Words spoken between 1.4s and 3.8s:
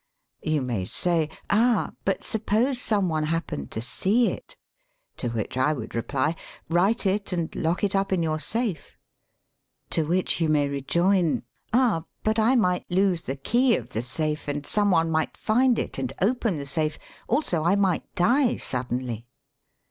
"Ah! But suppose some one happened